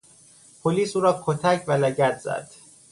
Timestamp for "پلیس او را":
0.63-1.23